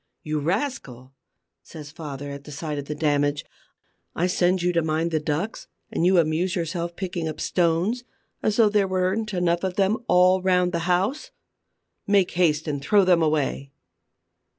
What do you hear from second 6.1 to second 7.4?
amuse yourself picking up